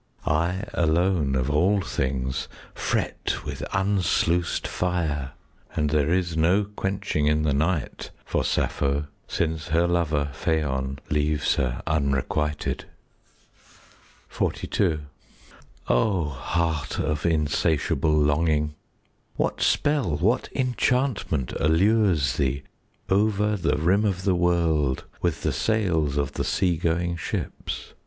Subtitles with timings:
[0.25, 5.33] I alone of all things Fret with unsluiced fire.
[5.75, 10.97] And there is no quenching 15 In the night for Sappho, Since her lover Phaon
[11.11, 12.85] Leaves her unrequited.
[14.35, 15.01] XLII
[15.87, 18.73] O heart of insatiable longing,
[19.35, 22.63] What spell, what enchantment allures thee
[23.07, 27.93] Over the rim of the world With the sails of the sea going ships?